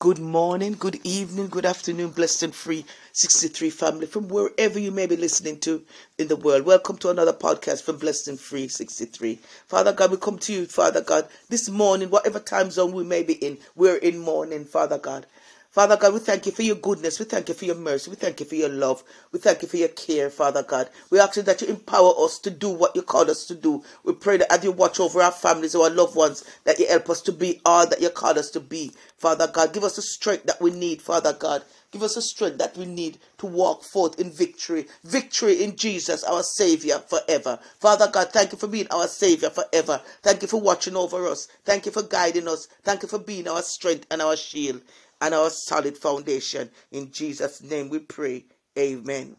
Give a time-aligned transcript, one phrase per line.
[0.00, 5.06] Good morning, good evening, good afternoon, blessed and free 63 family from wherever you may
[5.06, 5.82] be listening to
[6.18, 6.64] in the world.
[6.64, 9.40] Welcome to another podcast from Blessed and Free 63.
[9.66, 13.24] Father God, we come to you, Father God, this morning, whatever time zone we may
[13.24, 15.26] be in, we're in morning, Father God.
[15.70, 17.18] Father God, we thank you for your goodness.
[17.18, 18.10] We thank you for your mercy.
[18.10, 19.04] We thank you for your love.
[19.32, 20.88] We thank you for your care, Father God.
[21.10, 23.82] We ask you that you empower us to do what you called us to do.
[24.02, 27.10] We pray that as you watch over our families, our loved ones, that you help
[27.10, 28.92] us to be all that you called us to be.
[29.18, 31.62] Father God, give us the strength that we need, Father God.
[31.90, 34.86] Give us the strength that we need to walk forth in victory.
[35.04, 37.58] Victory in Jesus, our Savior forever.
[37.78, 40.00] Father God, thank you for being our Savior forever.
[40.22, 41.48] Thank you for watching over us.
[41.64, 42.68] Thank you for guiding us.
[42.84, 44.82] Thank you for being our strength and our shield
[45.20, 46.70] and our solid foundation.
[46.90, 48.44] In Jesus' name we pray.
[48.78, 49.36] Amen.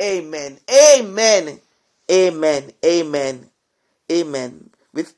[0.00, 0.58] Amen.
[0.70, 1.60] Amen.
[2.10, 2.72] Amen.
[2.84, 3.50] Amen.
[4.10, 4.70] Amen.
[4.92, 5.14] With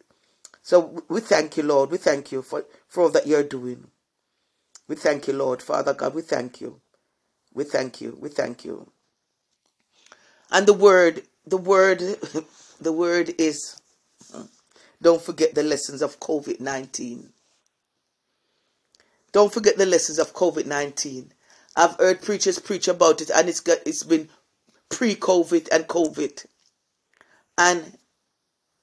[0.62, 1.90] so we thank you, Lord.
[1.90, 3.86] We thank you for, for all that you're doing.
[4.88, 5.62] We thank you, Lord.
[5.62, 6.80] Father God, we thank you.
[7.52, 8.16] We thank you.
[8.20, 8.90] We thank you.
[10.50, 11.98] And the word, the word,
[12.80, 13.80] the word is
[15.02, 17.28] don't forget the lessons of COVID 19.
[19.34, 21.32] Don't forget the lessons of COVID 19.
[21.74, 24.28] I've heard preachers preach about it and it's got it's been
[24.90, 26.46] pre-COVID and COVID.
[27.58, 27.98] And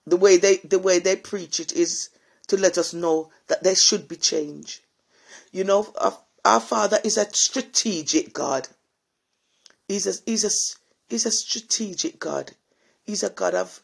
[0.06, 2.10] the way they the way they preach it is
[2.50, 4.82] to let us know that there should be change.
[5.54, 8.68] You know, our, our Father is a strategic God.
[9.88, 10.52] He's a he's a
[11.08, 12.52] he's a strategic God.
[13.06, 13.82] He's a God of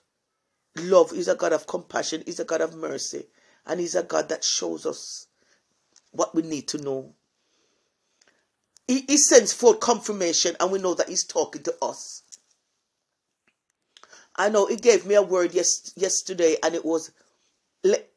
[0.75, 1.11] love.
[1.11, 2.23] He's a God of compassion.
[2.25, 3.27] He's a God of mercy,
[3.65, 5.26] and he's a God that shows us
[6.17, 7.13] what we need to know.
[8.87, 12.23] He, he sends forth confirmation, and we know that He's talking to us.
[14.35, 17.11] I know He gave me a word yes, yesterday, and it was
[17.83, 18.09] let,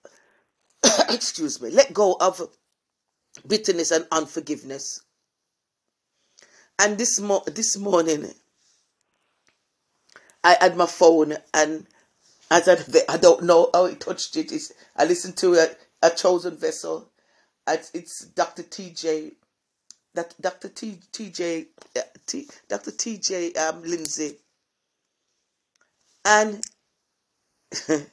[1.11, 2.49] excuse me, let go of
[3.47, 5.03] bitterness and unforgiveness.
[6.79, 8.33] And this mo- this morning,
[10.43, 11.87] I had my phone, and
[12.51, 14.53] as I, I don't know how it touched it.
[14.97, 15.69] I listened to a,
[16.03, 17.10] a chosen vessel,
[17.69, 18.63] it's, it's Dr.
[18.63, 19.33] TJ,
[20.15, 20.69] that Dr.
[20.69, 21.67] T, TJ,
[21.97, 22.91] uh, T, Dr.
[22.91, 24.37] TJ um, Lindsay,
[26.25, 26.65] and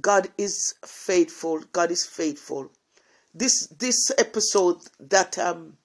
[0.00, 1.60] God is faithful.
[1.72, 2.70] God is faithful.
[3.34, 5.78] This this episode that um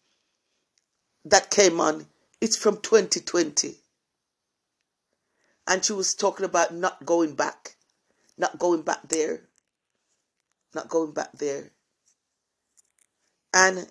[1.25, 2.05] that came on,
[2.41, 3.75] it's from 2020,
[5.67, 7.75] and she was talking about not going back,
[8.37, 9.41] not going back there,
[10.73, 11.71] not going back there.
[13.53, 13.87] And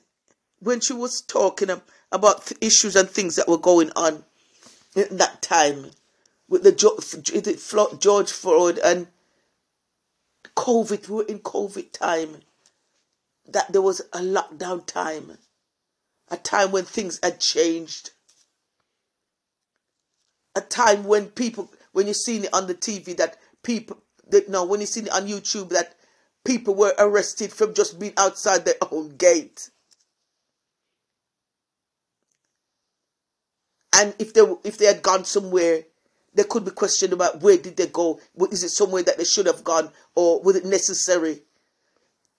[0.61, 1.71] when she was talking
[2.13, 4.25] about issues and things that were going on
[4.95, 5.91] in that time
[6.49, 9.09] with the George Floyd and
[10.55, 12.37] COVID, we were in COVID time,
[13.49, 15.39] that there was a lockdown time,
[16.31, 18.11] a time when things had changed,
[20.55, 24.65] a time when people, when you seen it on the TV, that people, that no,
[24.65, 25.96] when you seen it on YouTube, that
[26.47, 29.71] people were arrested from just being outside their own gate.
[33.99, 35.85] And if they if they had gone somewhere,
[36.35, 38.21] they could be questioned about where did they go?
[38.51, 41.43] Is it somewhere that they should have gone, or was it necessary?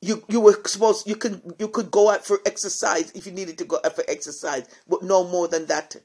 [0.02, 3.58] You you were supposed you can you could go out for exercise if you needed
[3.58, 5.96] to go out for exercise, but no more than that.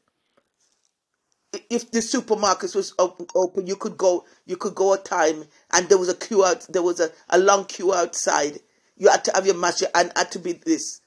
[1.68, 5.98] If the supermarkets was open, you could go you could go a time, and there
[5.98, 6.66] was a queue out.
[6.68, 8.58] There was a, a long queue outside.
[8.96, 11.00] You had to have your mask and had to be this.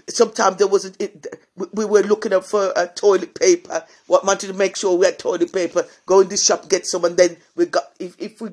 [0.09, 4.53] sometimes there wasn't it, we were looking up for uh, toilet paper what wanted to
[4.53, 7.65] make sure we had toilet paper go in this shop get some and then we
[7.65, 8.49] got if, if we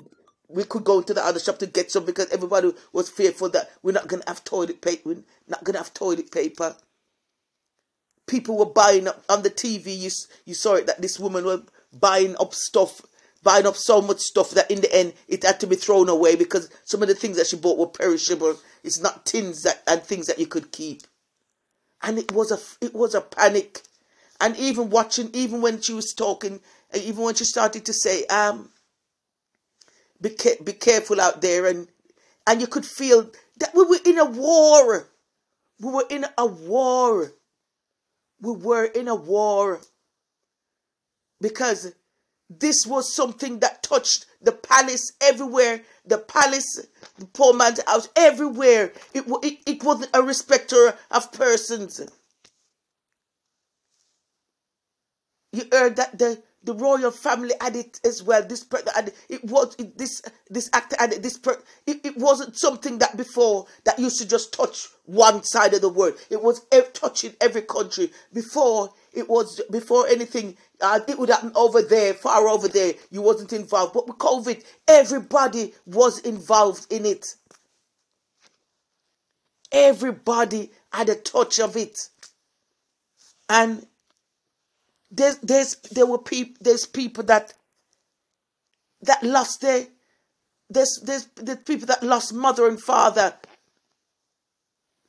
[0.49, 3.71] we could go into the other shop to get some because everybody was fearful that
[3.83, 6.77] we're not gonna have toilet paper we're not gonna have toilet paper.
[8.27, 10.11] People were buying up on the tv you,
[10.45, 11.63] you saw it that this woman was
[11.93, 13.01] buying up stuff
[13.47, 16.35] buying up so much stuff that in the end it had to be thrown away
[16.35, 18.57] because some of the things that she bought were perishable.
[18.83, 21.03] It's not tins that and things that you could keep.
[22.03, 23.83] And it was a it was a panic.
[24.41, 26.59] And even watching even when she was talking
[26.93, 28.69] even when she started to say um
[30.21, 30.35] be,
[30.65, 31.89] be careful out there and
[32.47, 35.09] and you could feel that we were in a war.
[35.81, 37.33] We were in a war.
[38.41, 39.81] We were in a war.
[41.41, 41.93] Because
[42.49, 45.83] this was something that touched the palace everywhere.
[46.07, 46.87] The palace
[47.19, 48.93] the poor man's house everywhere.
[49.13, 52.01] It, it, it wasn't a respecter of persons.
[55.53, 58.43] You heard that the the royal family had it as well.
[58.47, 58.67] This
[58.97, 60.21] and it was this
[60.51, 64.53] this actor and this per, it, it wasn't something that before that used to just
[64.53, 66.15] touch one side of the world.
[66.29, 68.91] It was touching every country before.
[69.13, 70.57] It was before anything.
[70.81, 72.95] Uh, it would happen over there, far over there.
[73.11, 77.27] You wasn't involved, but with COVID, everybody was involved in it.
[79.71, 82.09] Everybody had a touch of it,
[83.49, 83.87] and
[85.11, 87.55] there's there's there were people there's people that
[89.03, 89.87] that lost their
[90.69, 93.35] there's there's there's people that lost mother and father.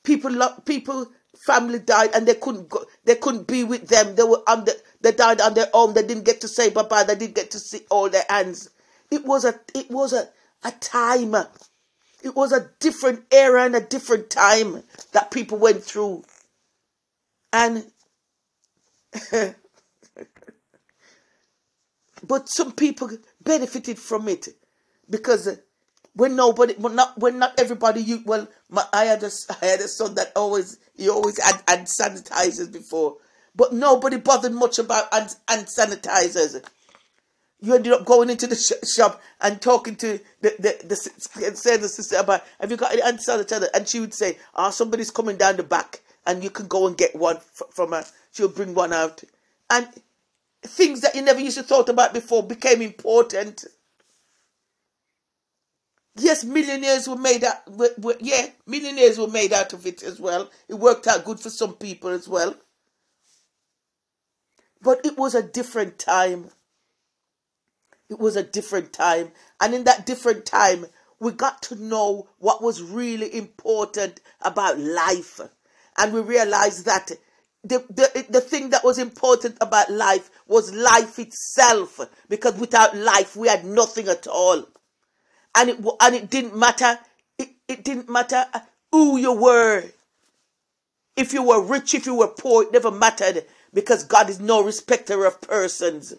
[0.03, 1.07] People lo- people
[1.45, 4.15] family died and they couldn't go they couldn't be with them.
[4.15, 5.93] They were under they died on their own.
[5.93, 7.03] They didn't get to say bye bye.
[7.03, 8.69] They didn't get to see all their hands.
[9.11, 10.29] It was a it was a,
[10.63, 11.35] a time.
[12.23, 14.83] It was a different era and a different time
[15.13, 16.23] that people went through.
[17.53, 17.85] And
[22.23, 23.09] But some people
[23.43, 24.47] benefited from it
[25.09, 25.59] because
[26.13, 29.29] when nobody, when not when not everybody, you well, my, I had a
[29.61, 33.17] I had a son that always he always had, had sanitizers before,
[33.55, 36.63] but nobody bothered much about hand, sanitizers.
[37.59, 41.77] You ended up going into the sh- shop and talking to the the the, say
[41.77, 44.71] the sister about have you got any hand sanitizer, and she would say, "Ah, oh,
[44.71, 48.05] somebody's coming down the back, and you can go and get one f- from her."
[48.31, 49.23] She'll bring one out,
[49.69, 49.87] and
[50.63, 53.65] things that you never used to thought about before became important.
[56.15, 57.69] Yes, millionaires were made out.
[57.71, 60.49] Were, were, yeah, millionaires were made out of it as well.
[60.67, 62.55] It worked out good for some people as well.
[64.81, 66.49] But it was a different time.
[68.09, 70.85] It was a different time, and in that different time,
[71.19, 75.41] we got to know what was really important about life,
[75.97, 77.11] and we realized that
[77.67, 81.99] the, the, the thing that was important about life was life itself.
[82.29, 84.67] Because without life we had nothing at all.
[85.55, 86.99] And it and it didn't matter
[87.37, 88.45] it, it didn't matter
[88.91, 89.83] who you were.
[91.15, 93.45] If you were rich if you were poor it never mattered.
[93.73, 96.13] Because god is no respecter of persons.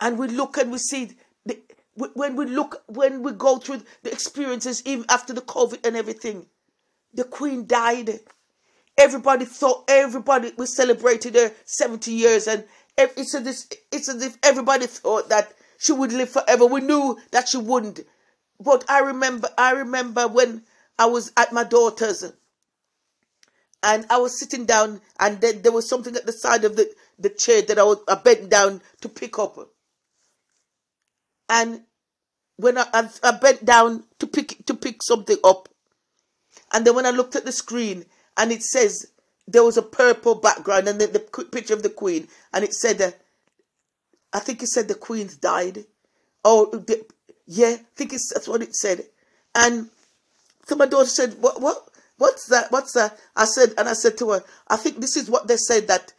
[0.00, 1.12] And we look and we see
[1.46, 1.58] the,
[1.94, 6.46] when we look when we go through the experiences even after the covid and everything
[7.12, 8.20] the queen died
[8.96, 12.64] Everybody thought everybody was celebrating her 70 years, and
[12.96, 16.66] it's as if, it's as if everybody thought that she would live forever.
[16.66, 18.00] We knew that she wouldn't.
[18.60, 20.62] But I remember I remember when
[20.98, 22.24] I was at my daughter's
[23.82, 26.90] and I was sitting down and then there was something at the side of the,
[27.18, 29.58] the chair that I was I bent down to pick up.
[31.50, 31.82] And
[32.56, 35.68] when I, I, I bent down to pick to pick something up,
[36.72, 38.04] and then when I looked at the screen,
[38.36, 39.06] and it says
[39.46, 43.00] there was a purple background and then the picture of the queen, and it said,
[43.00, 43.10] uh,
[44.32, 45.84] I think it said the queen's died.
[46.44, 47.04] Oh, the,
[47.46, 49.04] yeah, I think it's, that's what it said.
[49.54, 49.90] And
[50.66, 51.60] so my daughter said, "What?
[51.60, 51.88] What?
[52.18, 52.72] What's that?
[52.72, 55.56] What's that?" I said, and I said to her, "I think this is what they
[55.56, 56.12] said that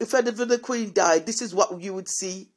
[0.00, 2.48] if the queen died, this is what you would see."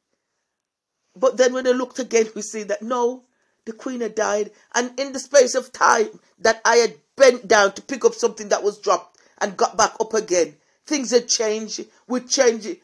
[1.14, 3.24] But then when I looked again, we see that no,
[3.64, 7.72] the queen had died, and in the space of time that I had bent down
[7.72, 10.54] to pick up something that was dropped and got back up again.
[10.86, 11.84] Things had changed.
[12.06, 12.76] We changed.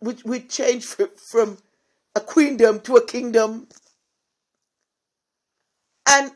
[0.00, 0.96] We we changed
[1.30, 1.58] from
[2.14, 3.68] a queendom to a kingdom.
[6.08, 6.32] And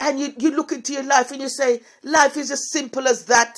[0.00, 3.26] and you you look into your life and you say life is as simple as
[3.26, 3.56] that.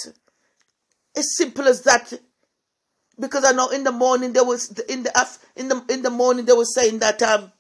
[1.17, 2.13] As simple as that.
[3.19, 6.45] Because I know in the morning there was in the in the in the morning
[6.45, 7.53] they were saying that um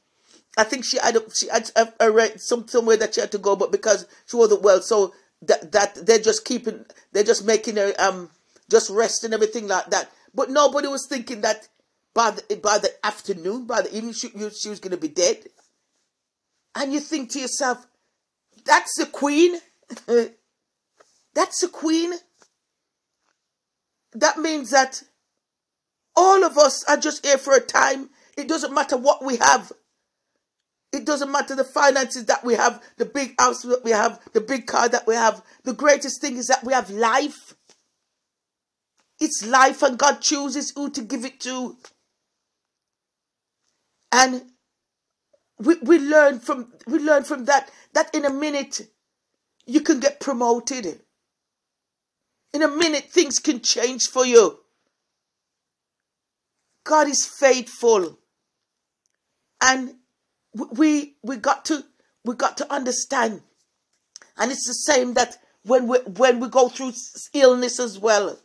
[0.56, 3.56] I think she had she had a, a, some somewhere that she had to go,
[3.56, 7.92] but because she wasn't well, so that that they're just keeping they're just making her
[7.98, 8.30] um
[8.70, 10.10] just rest and everything like that.
[10.34, 11.68] But nobody was thinking that
[12.14, 15.44] by the by the afternoon, by the evening, she, she was going to be dead.
[16.74, 17.86] And you think to yourself,
[18.64, 19.58] that's the queen.
[21.34, 22.12] that's the queen.
[24.12, 25.02] That means that
[26.16, 28.10] all of us are just here for a time.
[28.36, 29.72] It doesn't matter what we have.
[30.92, 34.40] It doesn't matter the finances that we have, the big house that we have, the
[34.40, 35.42] big car that we have.
[35.62, 37.54] The greatest thing is that we have life.
[39.20, 41.76] It's life, and God chooses who to give it to.
[44.10, 44.42] And
[45.58, 48.80] we, we learn from we learn from that that in a minute
[49.66, 51.02] you can get promoted.
[52.52, 54.58] In a minute things can change for you.
[56.82, 58.18] God is faithful.
[59.60, 59.99] And
[60.54, 61.84] we we got to
[62.24, 63.42] we got to understand
[64.36, 66.92] and it's the same that when we when we go through
[67.34, 68.38] illness as well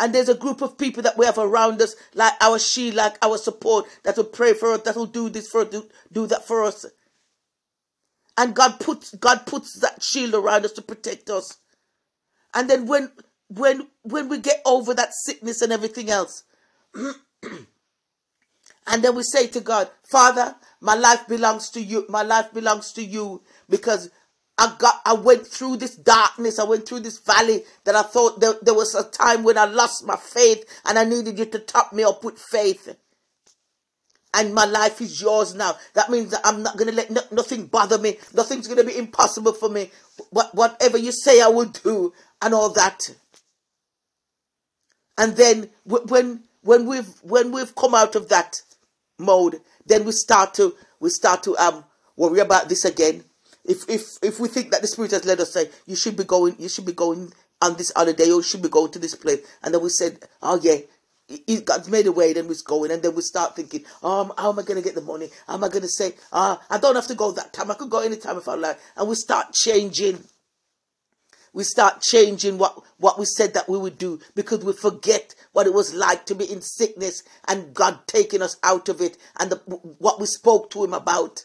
[0.00, 3.16] And there's a group of people that we have around us, like our shield, like
[3.22, 6.46] our support, that will pray for us, that will do this for do, do that
[6.46, 6.86] for us.
[8.36, 11.58] And God puts God puts that shield around us to protect us.
[12.54, 13.12] And then when
[13.48, 16.44] when when we get over that sickness and everything else,
[18.90, 22.04] and then we say to God, Father, my life belongs to you.
[22.08, 24.10] My life belongs to you because
[24.58, 26.58] I got I went through this darkness.
[26.58, 29.66] I went through this valley that I thought there, there was a time when I
[29.66, 32.96] lost my faith and I needed you to top me up with faith.
[34.34, 35.76] And my life is yours now.
[35.94, 38.18] That means that I'm not going to let no, nothing bother me.
[38.34, 39.90] Nothing's going to be impossible for me.
[40.30, 43.00] What, whatever you say, I will do, and all that.
[45.16, 48.62] And then when when we've when we've come out of that
[49.20, 51.84] mode, then we start to we start to um
[52.16, 53.24] worry about this again
[53.64, 56.24] if if if we think that the Spirit has led us, say you should be
[56.24, 59.14] going, you should be going on this holiday, or you should be going to this
[59.14, 60.78] place, and then we said, oh yeah,
[61.64, 64.58] God's made a way, then we're going, and then we start thinking, um, how am
[64.58, 65.28] I going to get the money?
[65.46, 67.70] How am I going to say, ah, I don't have to go that time.
[67.70, 70.24] I could go any time if I like, and we start changing.
[71.52, 75.66] We start changing what, what we said that we would do because we forget what
[75.66, 79.50] it was like to be in sickness and God taking us out of it and
[79.50, 79.56] the,
[79.98, 81.44] what we spoke to Him about.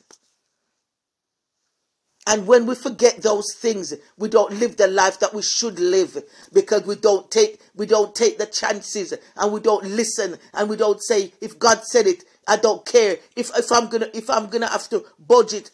[2.28, 6.24] And when we forget those things, we don't live the life that we should live
[6.52, 10.76] because we don't take we don't take the chances and we don't listen and we
[10.76, 13.18] don't say if God said it, I don't care.
[13.36, 15.70] If if I'm gonna if I'm gonna have to budget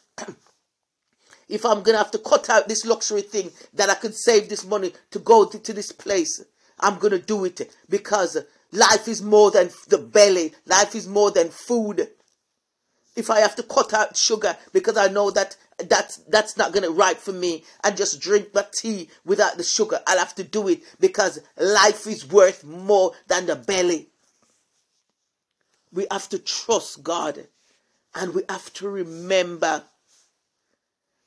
[1.51, 4.65] if I'm gonna have to cut out this luxury thing that I could save this
[4.65, 6.43] money to go to, to this place,
[6.79, 8.37] I'm gonna do it because
[8.71, 12.07] life is more than the belly, life is more than food
[13.15, 15.55] if I have to cut out sugar because I know that
[15.87, 19.99] that's that's not gonna right for me and just drink my tea without the sugar.
[20.07, 24.09] I'll have to do it because life is worth more than the belly.
[25.91, 27.47] We have to trust God
[28.15, 29.83] and we have to remember.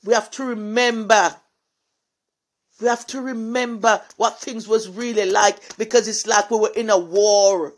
[0.05, 1.37] We have to remember.
[2.81, 6.91] We have to remember what things was really like because it's like we were in
[6.91, 7.73] a war.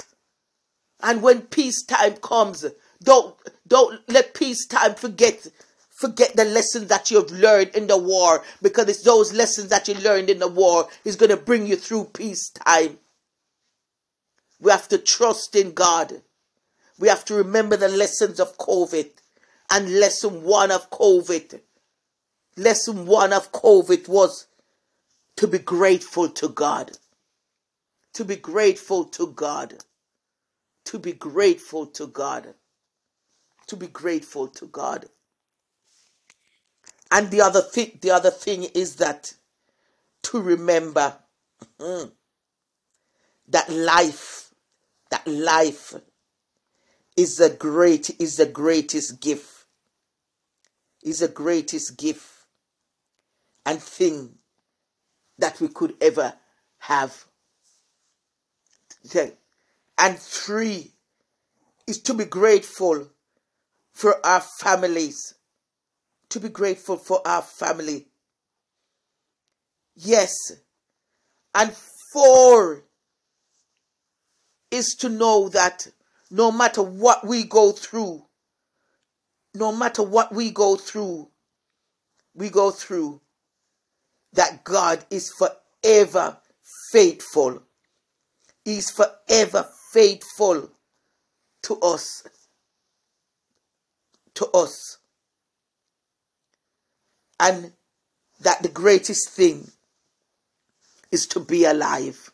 [1.03, 2.65] And when peacetime comes,
[3.03, 3.37] don't
[3.69, 5.47] don't let peacetime forget
[5.91, 9.95] forget the lessons that you've learned in the war because it's those lessons that you
[9.95, 12.99] learned in the war is going to bring you through peacetime.
[14.61, 16.23] We have to trust in God.
[16.99, 19.11] We have to remember the lessons of COVID
[19.71, 21.61] and lesson one of COVID.
[22.57, 24.47] Lesson one of COVID was
[25.37, 26.93] to be grateful to God.
[28.15, 29.75] To be grateful to God.
[30.87, 32.55] To be grateful to God.
[33.67, 35.07] To be grateful to God.
[37.11, 39.35] And the other thing, the other thing is that
[40.25, 41.15] to remember
[41.79, 42.11] mm,
[43.49, 44.51] that life,
[45.11, 45.95] that life
[47.17, 49.53] is the great, is the greatest gift.
[51.03, 52.36] Is the greatest gift
[53.67, 54.39] and thing
[55.39, 56.33] that we could ever
[56.79, 57.27] have.
[59.99, 60.93] And three
[61.87, 63.11] is to be grateful
[63.93, 65.35] for our families
[66.31, 68.07] to be grateful for our family.
[69.95, 70.35] Yes.
[71.55, 71.73] And
[72.13, 72.85] four
[74.71, 75.87] is to know that
[76.31, 78.27] no matter what we go through,
[79.55, 81.31] no matter what we go through,
[82.35, 83.21] we go through,
[84.37, 86.39] that God is forever
[86.93, 87.63] faithful.
[88.65, 90.71] He's forever faithful
[91.63, 92.27] to us.
[94.35, 94.99] To us
[97.39, 97.73] and
[98.41, 99.71] that the greatest thing
[101.11, 102.33] is to be alive.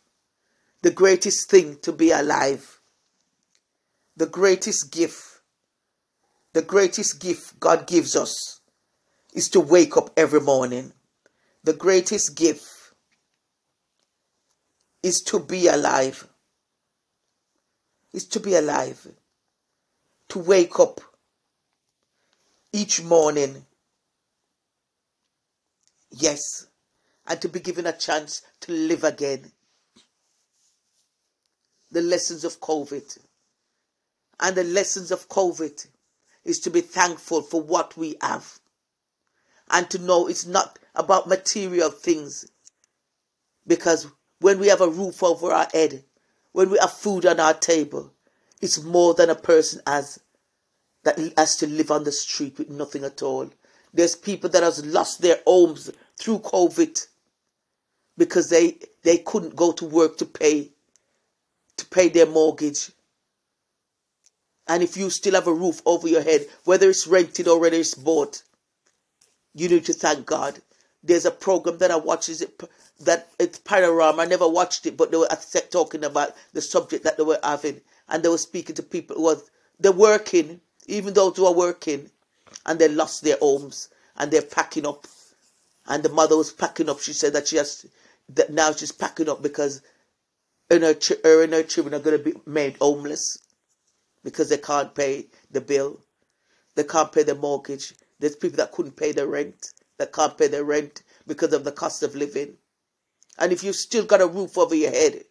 [0.82, 2.80] The greatest thing to be alive.
[4.16, 5.40] The greatest gift,
[6.52, 8.60] the greatest gift God gives us
[9.32, 10.92] is to wake up every morning.
[11.64, 12.66] The greatest gift
[15.02, 16.28] is to be alive.
[18.12, 19.06] Is to be alive.
[20.30, 21.00] To wake up
[22.72, 23.64] each morning
[26.12, 26.66] Yes,
[27.26, 29.50] and to be given a chance to live again.
[31.90, 33.18] The lessons of COVID.
[34.40, 35.86] And the lessons of COVID
[36.44, 38.58] is to be thankful for what we have.
[39.70, 42.50] And to know it's not about material things.
[43.66, 44.06] Because
[44.40, 46.04] when we have a roof over our head,
[46.52, 48.12] when we have food on our table,
[48.60, 50.20] it's more than a person has
[51.04, 53.50] that has to live on the street with nothing at all.
[53.92, 57.06] There's people that has lost their homes through COVID
[58.16, 60.70] because they they couldn't go to work to pay
[61.76, 62.92] to pay their mortgage.
[64.68, 67.76] And if you still have a roof over your head, whether it's rented or whether
[67.76, 68.42] it's bought,
[69.54, 70.60] you need to thank God.
[71.02, 72.62] There's a program that I watch, is it
[73.00, 74.22] that it's Panorama.
[74.22, 75.28] I never watched it, but they were
[75.70, 79.22] talking about the subject that they were having, and they were speaking to people who
[79.22, 82.10] was they're working, even those who are working,
[82.66, 85.06] and they lost their homes and they're packing up.
[85.86, 87.00] And the mother was packing up.
[87.00, 87.86] She said that she has
[88.28, 89.82] that now she's packing up because
[90.70, 93.38] her, her and her children are going to be made homeless
[94.22, 96.00] because they can't pay the bill.
[96.76, 97.94] They can't pay the mortgage.
[98.20, 101.72] There's people that couldn't pay the rent, that can't pay their rent because of the
[101.72, 102.56] cost of living.
[103.38, 105.24] And if you've still got a roof over your head,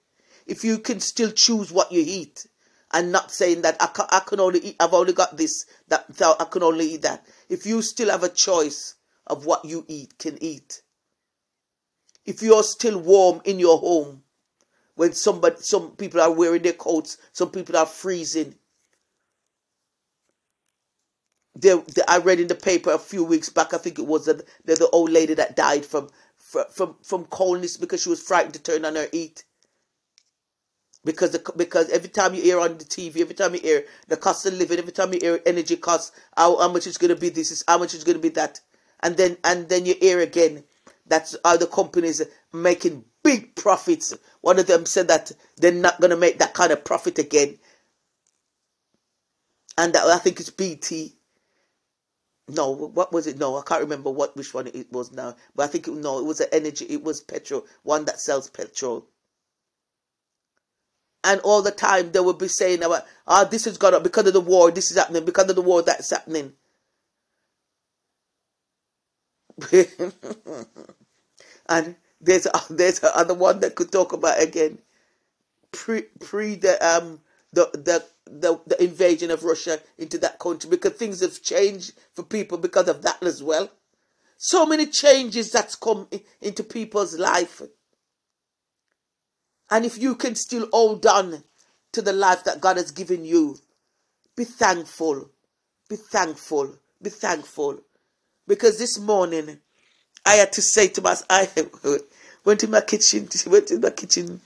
[0.47, 2.47] if you can still choose what you eat,
[2.93, 6.07] and not saying that I can, I can only eat, I've only got this, that,
[6.15, 7.25] that I can only eat that.
[7.49, 8.95] If you still have a choice
[9.27, 10.81] of what you eat, can eat.
[12.25, 14.23] If you're still warm in your home,
[14.95, 18.55] when somebody, some people are wearing their coats, some people are freezing,
[22.07, 23.73] I read in the paper a few weeks back.
[23.73, 28.03] I think it was the, the, old lady that died from from from coldness because
[28.03, 29.43] she was frightened to turn on her heat.
[31.03, 34.17] Because the, because every time you hear on the TV, every time you hear the
[34.17, 37.19] cost of living, every time you hear energy costs, how, how much is going to
[37.19, 38.59] be this, is how much is going to be that,
[39.01, 40.63] and then and then you hear again
[41.07, 42.21] that's how the companies
[42.53, 44.15] making big profits.
[44.41, 47.57] One of them said that they're not going to make that kind of profit again,
[49.77, 51.15] and that, I think it's BT
[52.51, 53.37] no, what was it?
[53.37, 55.35] No, I can't remember what which one it was now.
[55.55, 56.85] But I think it, no, it was an energy.
[56.85, 59.05] It was petrol, one that sells petrol.
[61.23, 64.03] And all the time they would be saying about, ah, oh, this has gone up
[64.03, 64.71] because of the war.
[64.71, 65.81] This is happening because of the war.
[65.83, 66.53] That's happening.
[71.69, 74.79] and there's there's another one that could talk about again.
[75.71, 77.19] Pre pre the um
[77.53, 82.23] the the the, the invasion of Russia into that country because things have changed for
[82.23, 83.69] people because of that as well.
[84.37, 86.07] So many changes that's come
[86.41, 87.61] into people's life.
[89.69, 91.43] And if you can still hold on
[91.91, 93.57] to the life that God has given you,
[94.35, 95.29] be thankful.
[95.89, 96.75] Be thankful.
[97.01, 97.79] Be thankful.
[98.47, 99.59] Because this morning
[100.25, 101.47] I had to say to myself, I
[102.45, 104.41] went in my kitchen, went in my kitchen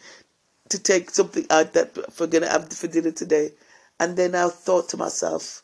[0.69, 3.51] to take something out that we're gonna have for dinner today.
[3.99, 5.61] And then I thought to myself,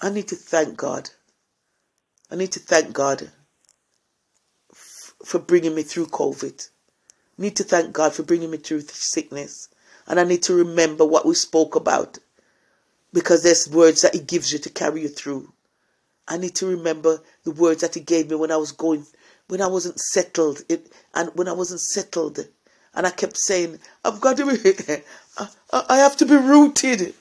[0.00, 1.10] I need to thank God.
[2.30, 3.30] I need to thank God
[4.72, 6.68] f- for bringing me through COVID.
[7.38, 9.68] I need to thank God for bringing me through sickness.
[10.06, 12.18] And I need to remember what we spoke about
[13.12, 15.52] because there's words that He gives you to carry you through.
[16.28, 19.06] I need to remember the words that He gave me when I was going,
[19.48, 22.46] when I wasn't settled, it, and when I wasn't settled
[22.94, 24.72] and I kept saying, I've got to be,
[25.38, 25.48] I,
[25.88, 27.14] I have to be rooted.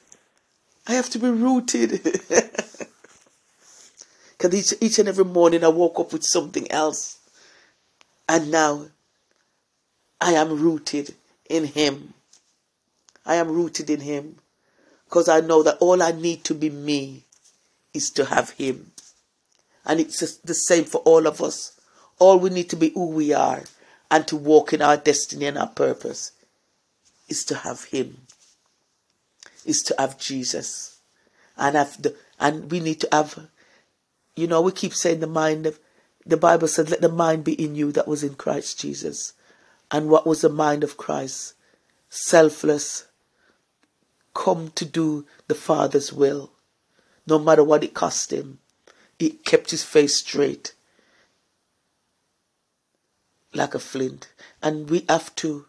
[0.88, 2.02] I have to be rooted.
[4.44, 7.18] Because each, each and every morning I woke up with something else.
[8.28, 8.88] And now
[10.20, 11.16] I am rooted
[11.50, 12.14] in Him.
[13.26, 14.40] I am rooted in Him.
[15.06, 17.24] Because I know that all I need to be me
[17.94, 18.92] is to have Him.
[19.86, 21.80] And it's the same for all of us.
[22.20, 23.64] All we need to be who we are
[24.14, 26.34] and to walk in our destiny and our purpose
[27.28, 28.28] is to have Him,
[29.66, 31.00] is to have Jesus,
[31.58, 33.48] and have the and we need to have.
[34.36, 35.80] You know, we keep saying the mind of
[36.28, 39.34] the Bible said, "Let the mind be in you that was in Christ Jesus."
[39.90, 41.56] And what was the mind of Christ?
[42.10, 43.06] Selfless,
[44.36, 46.52] come to do the Father's will,
[47.26, 48.60] no matter what it cost him.
[49.18, 50.76] He kept his face straight
[53.54, 54.32] like a flint.
[54.62, 55.66] And we have to,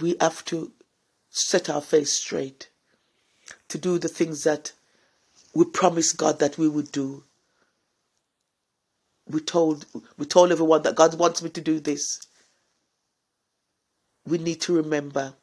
[0.00, 0.72] we have to
[1.30, 2.68] set our face straight
[3.68, 4.72] to do the things that
[5.54, 7.24] we promised God that we would do.
[9.28, 9.86] We told,
[10.18, 12.20] we told everyone that God wants me to do this.
[14.26, 15.34] We need to remember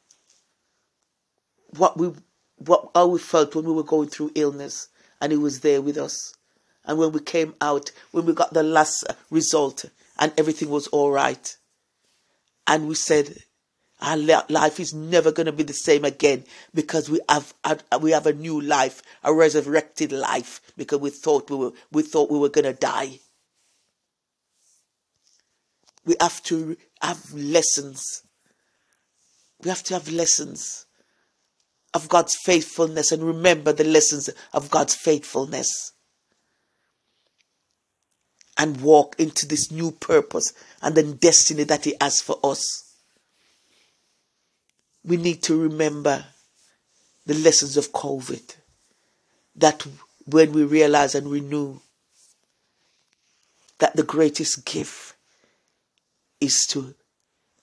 [1.76, 2.14] what we,
[2.58, 4.90] what how we felt when we were going through illness,
[5.22, 6.34] and He was there with us.
[6.86, 9.86] And when we came out, when we got the last result,
[10.20, 11.56] and everything was all right.
[12.68, 13.36] And we said,
[14.02, 17.54] our life is never going to be the same again because we have
[18.00, 22.32] we have a new life, a resurrected life because we thought we were we thought
[22.32, 23.20] we were going to die.
[26.06, 28.24] We have to have lessons.
[29.62, 30.86] We have to have lessons
[31.94, 35.92] of God's faithfulness and remember the lessons of God's faithfulness
[38.60, 42.86] and walk into this new purpose and the destiny that He has for us.
[45.04, 46.26] we need to remember
[47.26, 48.56] the lessons of COVID.
[49.56, 49.88] That
[50.26, 51.80] when we realize and renew
[53.80, 55.16] that the greatest gift
[56.42, 56.96] is to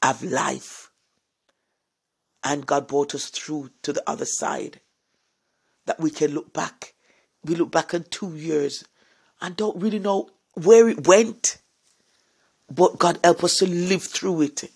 [0.03, 0.91] have life.
[2.43, 4.81] And God brought us through to the other side.
[5.85, 6.95] That we can look back.
[7.45, 8.85] We look back on two years
[9.41, 11.59] and don't really know where it went.
[12.69, 14.71] But God help us to live through it.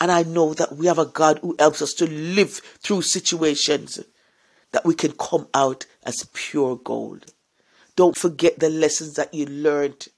[0.00, 4.00] And I know that we have a God who helps us to live through situations
[4.72, 7.26] that we can come out as pure gold.
[7.94, 10.08] Don't forget the lessons that you learned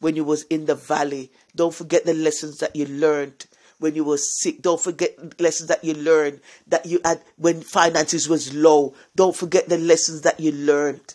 [0.00, 1.30] when you was in the valley.
[1.54, 3.46] Don't forget the lessons that you learned
[3.78, 4.62] when you were sick.
[4.62, 8.94] Don't forget lessons that you learned that you had when finances was low.
[9.14, 11.14] Don't forget the lessons that you learned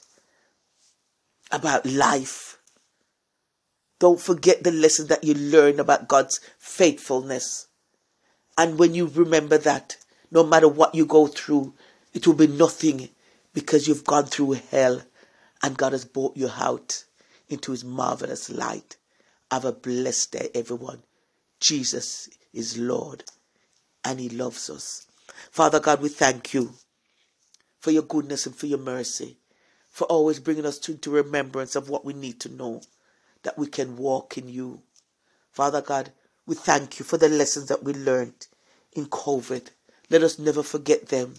[1.51, 2.54] about life.
[3.99, 7.67] Don't forget the lesson that you learned about God's faithfulness.
[8.57, 9.97] And when you remember that,
[10.31, 11.73] no matter what you go through,
[12.13, 13.09] it will be nothing
[13.53, 15.01] because you've gone through hell
[15.63, 17.05] and God has brought you out
[17.47, 18.97] into his marvelous light.
[19.51, 21.03] Have a blessed day, everyone.
[21.59, 23.23] Jesus is Lord
[24.03, 25.07] and he loves us.
[25.51, 26.73] Father God, we thank you
[27.79, 29.37] for your goodness and for your mercy,
[29.89, 32.81] for always bringing us to, to remembrance of what we need to know,
[33.45, 34.81] that we can walk in you.
[35.51, 36.11] Father God,
[36.45, 38.47] we thank you for the lessons that we learned
[38.93, 39.69] in COVID.
[40.09, 41.35] Let us never forget them,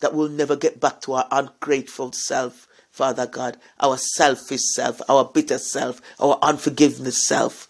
[0.00, 5.24] that we'll never get back to our ungrateful self, Father God, our selfish self, our
[5.24, 7.68] bitter self, our unforgiveness self.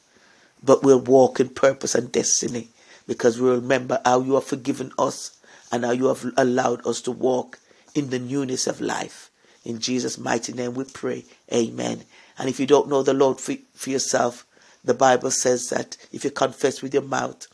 [0.62, 2.68] But we'll walk in purpose and destiny
[3.06, 5.38] because we remember how you have forgiven us
[5.70, 7.58] and how you have allowed us to walk
[7.94, 9.30] in the newness of life.
[9.64, 11.24] In Jesus' mighty name we pray.
[11.52, 12.04] Amen.
[12.38, 14.46] And if you don't know the Lord for, for yourself,
[14.84, 17.46] the Bible says that if you confess with your mouth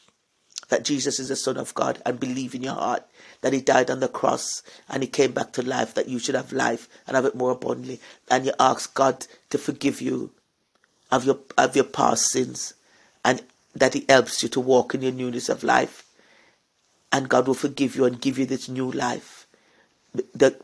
[0.68, 3.04] that Jesus is the Son of God and believe in your heart
[3.42, 6.34] that he died on the cross and he came back to life, that you should
[6.34, 8.00] have life and have it more abundantly.
[8.30, 10.30] And you ask God to forgive you
[11.10, 12.74] of your of your past sins
[13.24, 13.42] and
[13.74, 16.04] that he helps you to walk in your newness of life.
[17.10, 19.46] And God will forgive you and give you this new life.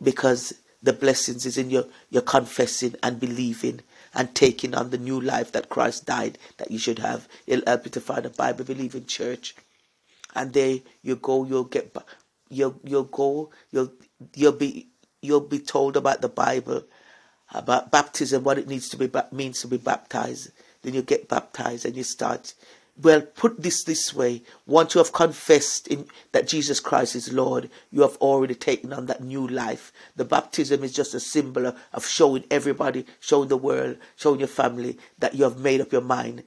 [0.03, 3.81] Because the blessings is in your, your confessing and believing
[4.19, 7.29] and taking on the new life that Christ died that you should have.
[7.47, 9.55] It'll help you to find a Bible believing church.
[10.35, 11.97] And there you go, you'll get
[12.51, 13.93] you'll you'll go you'll
[14.35, 14.89] you'll be
[15.23, 16.83] you'll be told about the Bible,
[17.55, 20.51] about baptism, what it needs to be means to be baptized.
[20.83, 22.55] Then you get baptized and you start.
[23.01, 27.71] Well, put this this way: once you have confessed in, that Jesus Christ is Lord,
[27.93, 29.93] you have already taken on that new life.
[30.17, 34.49] The baptism is just a symbol of, of showing everybody, showing the world, showing your
[34.49, 36.43] family that you have made up your mind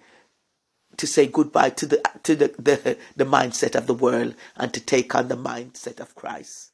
[0.97, 4.79] to say goodbye to the to the, the, the mindset of the world and to
[4.79, 6.71] take on the mindset of Christ.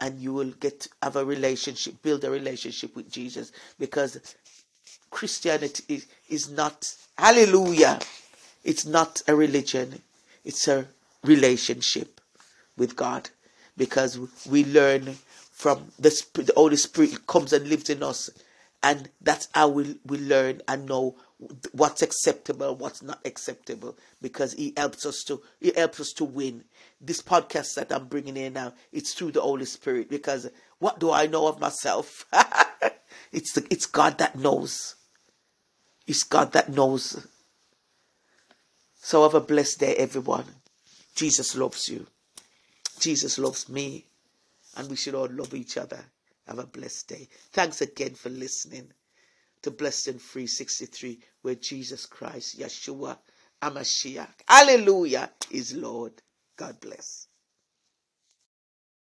[0.00, 4.34] And you will get have a relationship, build a relationship with Jesus because
[5.10, 8.00] Christianity is, is not hallelujah.
[8.64, 10.00] It's not a religion,
[10.44, 10.88] it's a
[11.22, 12.20] relationship
[12.76, 13.30] with God
[13.76, 15.16] because we learn
[15.52, 18.30] from the, the Holy Spirit comes and lives in us,
[18.82, 21.14] and that's how we, we learn and know
[21.72, 26.64] what's acceptable, what's not acceptable, because he helps us to he helps us to win.
[27.00, 30.08] This podcast that I'm bringing in now, it's through the Holy Spirit.
[30.08, 32.26] Because what do I know of myself?
[33.32, 34.96] it's the, it's God that knows.
[36.06, 37.26] It's God that knows.
[39.06, 40.46] So have a blessed day, everyone.
[41.14, 42.06] Jesus loves you.
[42.98, 44.06] Jesus loves me,
[44.78, 46.02] and we should all love each other.
[46.46, 47.28] Have a blessed day.
[47.52, 48.90] Thanks again for listening
[49.60, 53.18] to Blessed and Free 63, where Jesus Christ, Yeshua,
[53.60, 56.22] HaMashiach, Hallelujah, is Lord.
[56.56, 57.28] God bless.